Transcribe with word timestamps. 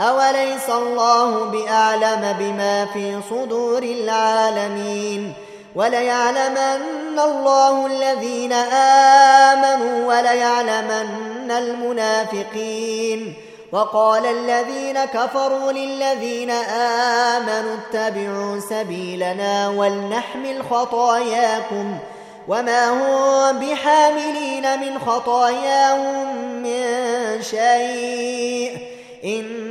أوليس 0.00 0.68
الله 0.68 1.44
بأعلم 1.44 2.36
بما 2.38 2.86
في 2.92 3.18
صدور 3.30 3.82
العالمين 3.82 5.32
وليعلمن 5.74 7.18
الله 7.18 7.86
الذين 7.86 8.52
آمنوا 9.42 10.08
وليعلمن 10.14 11.50
المنافقين 11.58 13.34
وقال 13.72 14.26
الذين 14.26 15.04
كفروا 15.04 15.72
للذين 15.72 16.50
آمنوا 17.20 17.74
اتبعوا 17.74 18.60
سبيلنا 18.70 19.68
ولنحمل 19.68 20.62
خطاياكم 20.70 21.98
وما 22.48 22.90
هم 22.90 23.58
بحاملين 23.58 24.80
من 24.80 24.98
خطاياهم 24.98 26.36
من 26.62 26.88
شيء 27.42 28.76
إن 29.24 29.70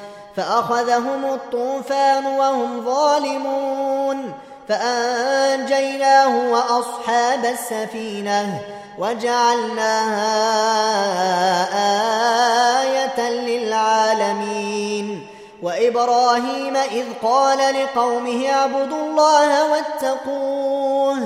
فأخذهم 0.37 1.25
الطوفان 1.33 2.25
وهم 2.25 2.85
ظالمون 2.85 4.31
فأنجيناه 4.69 6.51
وأصحاب 6.51 7.45
السفينة 7.45 8.59
وجعلناها 8.99 10.27
آية 13.09 13.29
للعالمين 13.29 15.27
وإبراهيم 15.63 16.75
إذ 16.75 17.05
قال 17.23 17.75
لقومه 17.83 18.49
اعبدوا 18.51 19.07
الله 19.09 19.71
واتقوه 19.71 21.17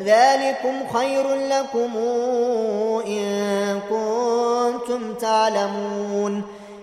ذلكم 0.00 0.88
خير 0.98 1.34
لكم 1.34 1.90
إن 3.06 3.80
كنتم 3.90 5.14
تعلمون 5.14 6.55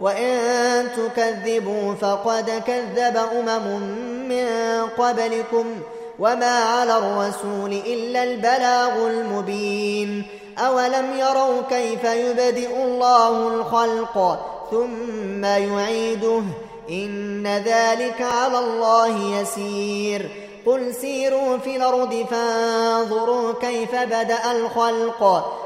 وإن 0.00 0.88
تكذبوا 0.96 1.94
فقد 1.94 2.62
كذب 2.66 3.16
أمم 3.48 3.82
من 4.28 4.46
قبلكم 4.98 5.64
وما 6.18 6.58
على 6.58 6.98
الرسول 6.98 7.72
إلا 7.72 8.22
البلاغ 8.22 9.06
المبين 9.10 10.26
أولم 10.58 11.16
يروا 11.18 11.62
كيف 11.70 12.04
يبدئ 12.04 12.82
الله 12.84 13.48
الخلق 13.48 14.38
ثم 14.70 15.44
يعيده 15.44 16.42
إن 16.90 17.46
ذلك 17.64 18.26
على 18.42 18.58
الله 18.58 19.22
يسير 19.40 20.30
قل 20.66 20.94
سيروا 20.94 21.56
في 21.56 21.76
الأرض 21.76 22.26
فانظروا 22.30 23.52
كيف 23.62 23.94
بدأ 23.94 24.52
الخلق 24.52 25.46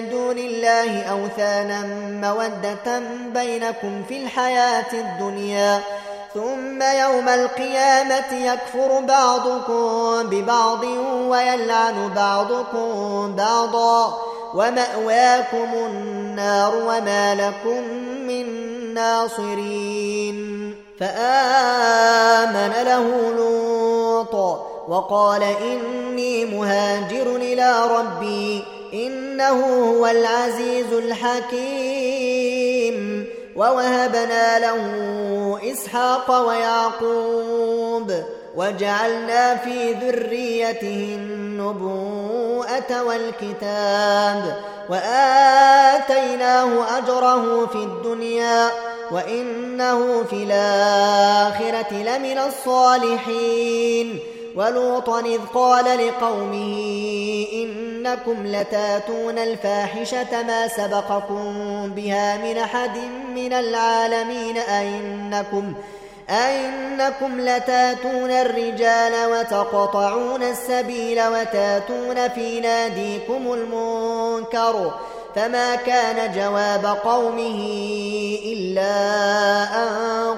دون 0.00 0.38
الله 0.38 1.02
أوثانا 1.02 1.80
مودة 2.08 3.02
بينكم 3.34 4.02
في 4.08 4.22
الحياة 4.22 4.92
الدنيا 4.92 5.80
ثم 6.34 6.82
يوم 6.82 7.28
القيامة 7.28 8.32
يكفر 8.32 9.00
بعضكم 9.08 10.22
ببعض 10.22 10.84
ويلعن 11.28 12.12
بعضكم 12.16 13.32
بعضا 13.38 14.18
ومأواكم 14.54 15.68
النار 15.74 16.74
وما 16.74 17.34
لكم 17.34 17.82
من 18.26 18.74
ناصرين 18.94 20.34
فآمن 21.00 22.72
له 22.86 23.32
لوط 23.36 24.60
وقال 24.88 25.42
إني 25.42 26.44
مهاجر 26.44 27.36
إلى 27.36 27.74
ربي 27.96 28.64
انه 28.94 29.90
هو 29.90 30.06
العزيز 30.06 30.92
الحكيم 30.92 33.26
ووهبنا 33.56 34.58
له 34.58 34.84
اسحاق 35.72 36.48
ويعقوب 36.48 38.24
وجعلنا 38.56 39.56
في 39.56 39.92
ذريته 39.92 41.14
النبوءه 41.20 43.02
والكتاب 43.02 44.60
واتيناه 44.90 46.98
اجره 46.98 47.66
في 47.66 47.76
الدنيا 47.78 48.70
وانه 49.10 50.22
في 50.30 50.36
الاخره 50.36 51.92
لمن 51.92 52.38
الصالحين 52.38 54.18
ولوطا 54.56 55.20
إذ 55.20 55.38
قال 55.54 55.84
لقومه 55.84 57.46
إنكم 57.52 58.46
لتاتون 58.46 59.38
الفاحشة 59.38 60.42
ما 60.42 60.68
سبقكم 60.68 61.46
بها 61.96 62.36
من 62.36 62.58
أحد 62.58 62.98
من 63.34 63.52
العالمين 63.52 64.56
أئنكم 64.56 65.72
أئنكم 66.30 67.40
لتاتون 67.40 68.30
الرجال 68.30 69.12
وتقطعون 69.32 70.42
السبيل 70.42 71.26
وتاتون 71.28 72.28
في 72.28 72.60
ناديكم 72.60 73.52
المنكر 73.52 74.90
ۖ 75.10 75.13
فما 75.34 75.74
كان 75.76 76.32
جواب 76.36 76.98
قومه 77.04 77.58
إلا 78.44 78.86
أن 79.82 79.88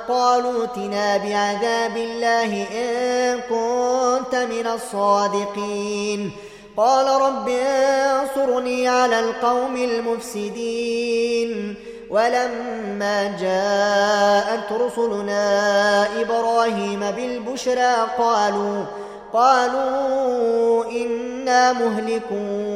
قالوا 0.09 0.61
ائتنا 0.63 1.17
بعذاب 1.17 1.97
الله 1.97 2.65
إن 2.73 3.41
كنت 3.41 4.35
من 4.35 4.67
الصادقين 4.75 6.31
قال 6.77 7.07
رب 7.23 7.49
انصرني 7.49 8.89
على 8.89 9.21
القوم 9.21 9.77
المفسدين 9.77 11.75
ولما 12.11 13.37
جاءت 13.41 14.73
رسلنا 14.81 16.07
إبراهيم 16.21 17.11
بالبشرى 17.17 17.95
قالوا 18.19 18.85
قالوا 19.33 20.85
إنا 20.91 21.73
مهلكون 21.73 22.76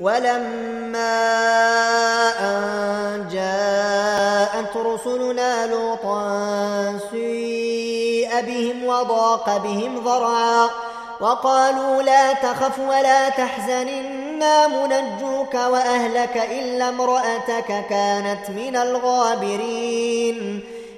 ولما 0.00 1.20
أن 2.40 2.58
جاءت 3.32 4.76
رسلنا 4.76 5.66
لوطا 5.66 6.98
سيء 7.10 8.40
بهم 8.40 8.84
وضاق 8.86 9.56
بهم 9.56 9.98
ضرعا 10.04 10.68
وقالوا 11.20 12.02
لا 12.02 12.32
تخف 12.32 12.78
ولا 12.78 13.28
تحزن 13.28 13.70
إنا 13.88 14.66
منجوك 14.66 15.54
وأهلك 15.54 16.36
إلا 16.50 16.88
امرأتك 16.88 17.84
كانت 17.90 18.50
من 18.50 18.76
الغابرين 18.76 20.64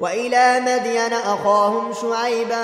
والى 0.00 0.60
مدين 0.60 1.12
اخاهم 1.12 1.92
شعيبا 2.02 2.56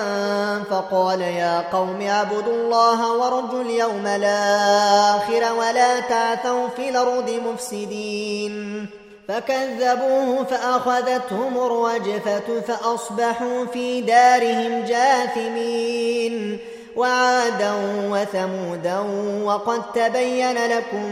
فقال 0.71 1.21
يا 1.21 1.65
قوم 1.73 2.01
اعبدوا 2.03 2.55
الله 2.55 3.12
وارجوا 3.17 3.62
اليوم 3.62 4.07
الاخر 4.07 5.53
ولا 5.59 6.01
تعثوا 6.01 6.69
في 6.77 6.89
الارض 6.89 7.41
مفسدين 7.53 8.87
فكذبوه 9.29 10.45
فاخذتهم 10.51 11.57
الرجفه 11.57 12.61
فاصبحوا 12.61 13.65
في 13.67 14.01
دارهم 14.01 14.85
جاثمين 14.85 16.59
وعادا 16.97 17.73
وثمودا 18.11 18.99
وقد 19.45 19.83
تبين 19.95 20.67
لكم 20.67 21.05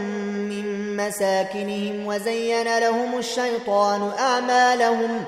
من 0.49 0.97
مساكنهم 0.97 2.05
وزين 2.07 2.77
لهم 2.77 3.17
الشيطان 3.17 4.11
اعمالهم 4.19 5.25
ۖ 5.25 5.27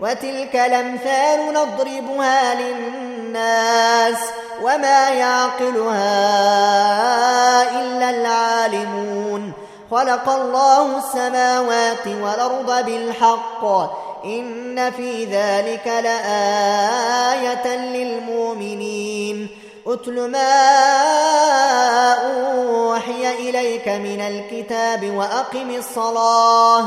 وتلك 0.00 0.56
الامثال 0.56 1.52
نضربها 1.54 2.54
للناس 2.54 4.16
وما 4.62 5.08
يعقلها 5.10 6.02
الا 7.82 8.10
العالمون 8.10 9.52
خلق 9.90 10.28
الله 10.28 10.98
السماوات 10.98 12.06
والارض 12.06 12.84
بالحق 12.86 13.64
ان 14.24 14.90
في 14.90 15.24
ذلك 15.24 15.86
لايه 15.86 17.76
للمؤمنين 17.76 19.48
اتل 19.86 20.30
ما 20.30 20.60
اوحي 22.14 23.48
اليك 23.50 23.88
من 23.88 24.20
الكتاب 24.20 25.04
واقم 25.16 25.70
الصلاه 25.70 26.86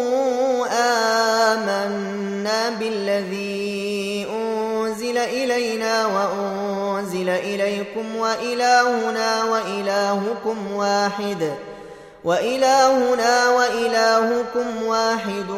بالذي 2.69 4.27
أنزل 4.35 5.17
إلينا 5.17 6.05
وأنزل 6.05 7.29
إليكم 7.29 8.15
وإلهنا 8.15 9.43
وإلهكم 9.43 10.71
واحد 10.75 11.53
وإلهنا 12.23 13.49
وإلهكم 13.49 14.83
واحد 14.85 15.49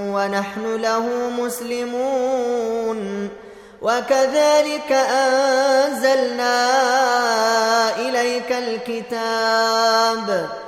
ونحن 0.00 0.76
له 0.76 1.06
مسلمون 1.40 3.28
وكذلك 3.82 4.92
أنزلنا 4.92 6.66
إليك 7.98 8.52
الكتاب 8.52 10.48
ۖ 10.64 10.67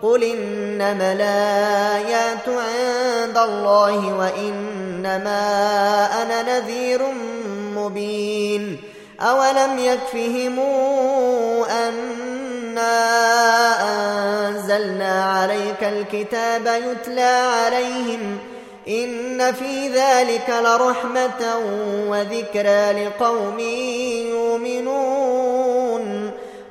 قل 0.03 0.23
إنما 0.25 1.13
الآيات 1.13 2.49
عند 2.49 3.39
الله 3.39 4.15
وإنما 4.19 5.37
أنا 6.23 6.43
نذير 6.59 7.03
مبين 7.77 8.79
أولم 9.21 9.79
يكفهم 9.79 10.59
أنا 11.71 12.99
أنزلنا 14.49 15.25
عليك 15.25 15.83
الكتاب 15.83 16.63
يتلى 16.91 17.47
عليهم 17.65 18.39
إن 18.89 19.53
في 19.53 19.89
ذلك 19.89 20.51
لرحمة 20.65 21.57
وذكرى 22.09 23.07
لقوم 23.07 23.59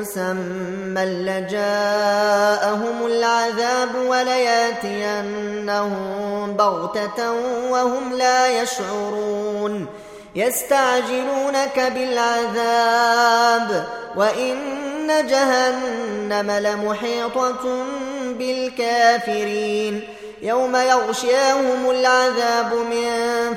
مسمى 0.00 1.00
لجاءهم 1.04 3.06
العذاب 3.06 3.88
ولياتينهم 4.06 6.52
بغتة 6.58 7.30
وهم 7.70 8.14
لا 8.14 8.62
يشعرون 8.62 9.86
يستعجلونك 10.34 11.92
بالعذاب 11.94 13.84
وإن 14.16 14.58
جهنم 15.26 16.50
لمحيطة 16.50 17.84
بالكافرين 18.24 20.17
يوم 20.42 20.76
يغشاهم 20.76 21.90
العذاب 21.90 22.74
من 22.74 23.06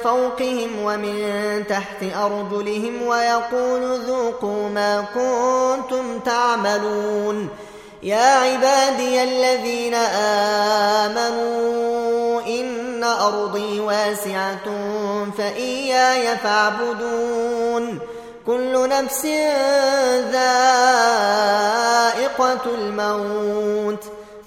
فوقهم 0.04 0.70
ومن 0.84 1.64
تحت 1.70 2.02
أرجلهم 2.04 3.02
ويقول 3.06 4.00
ذوقوا 4.00 4.70
ما 4.70 5.04
كنتم 5.16 6.20
تعملون 6.20 7.50
يا 8.04 8.36
عبادي 8.40 9.24
الذين 9.24 9.94
آمنوا 11.14 12.42
إن 12.42 13.04
أرضي 13.04 13.80
واسعة 13.80 14.66
فإياي 15.38 16.38
فاعبدون 16.38 18.00
كل 18.48 18.90
نفس 18.90 19.26
ذائقة 20.32 20.34
الموت 22.76 24.04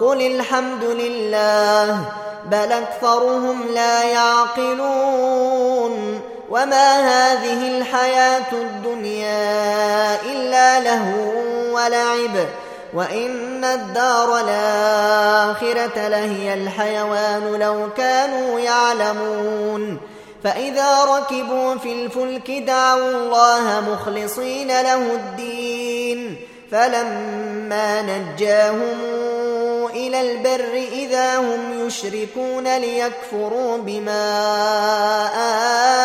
قل 0.00 0.22
الحمد 0.22 0.84
لله 0.84 2.00
بل 2.46 2.72
اكثرهم 2.72 3.62
لا 3.74 4.02
يعقلون 4.04 6.20
وما 6.50 6.92
هذه 7.00 7.78
الحياه 7.78 8.52
الدنيا 8.52 10.16
الا 10.22 10.80
لهو 10.80 11.30
ولعب 11.74 12.46
وان 12.94 13.64
الدار 13.64 14.40
الاخره 14.40 16.08
لهي 16.08 16.54
الحيوان 16.54 17.54
لو 17.60 17.88
كانوا 17.96 18.60
يعلمون 18.60 19.98
فاذا 20.44 21.04
ركبوا 21.04 21.74
في 21.76 21.92
الفلك 21.92 22.50
دعوا 22.50 23.10
الله 23.10 23.80
مخلصين 23.80 24.68
له 24.68 25.02
الدين 25.14 26.36
فلما 26.72 28.02
نجاهم 28.02 29.27
إلى 30.06 30.20
البر 30.20 30.88
إذا 30.92 31.36
هم 31.38 31.86
يشركون 31.86 32.76
ليكفروا 32.78 33.76
بما 33.76 34.24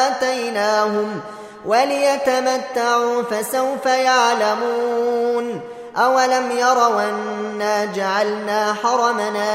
آتيناهم 0.08 1.22
وليتمتعوا 1.66 3.22
فسوف 3.24 3.86
يعلمون 3.86 5.62
أولم 5.98 6.52
يروا 6.52 7.02
أنا 7.10 7.86
جعلنا 7.86 8.74
حرمنا 8.84 9.52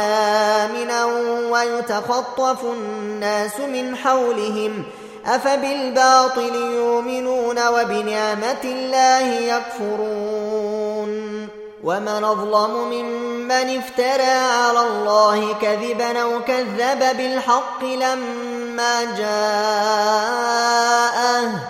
آمنا 0.66 1.04
ويتخطف 1.50 2.64
الناس 2.64 3.60
من 3.60 3.96
حولهم 3.96 4.84
أفبالباطل 5.26 6.54
يؤمنون 6.54 7.68
وبنعمة 7.68 8.60
الله 8.64 9.22
يكفرون 9.24 10.77
ومن 11.84 12.24
اظلم 12.24 12.88
ممن 12.90 13.78
افترى 13.78 14.36
على 14.60 14.80
الله 14.80 15.54
كذبا 15.62 16.18
او 16.22 16.42
كذب 16.44 17.16
بالحق 17.16 17.84
لما 17.84 19.04
جاءه 19.18 21.68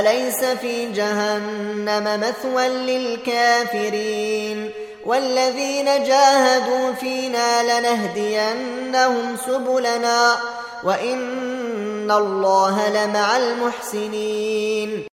اليس 0.00 0.44
في 0.44 0.92
جهنم 0.92 2.20
مثوى 2.20 2.68
للكافرين 2.68 4.70
والذين 5.06 5.84
جاهدوا 5.84 6.92
فينا 6.92 7.62
لنهدينهم 7.62 9.36
سبلنا 9.46 10.36
وان 10.84 12.10
الله 12.10 12.88
لمع 12.90 13.36
المحسنين 13.36 15.07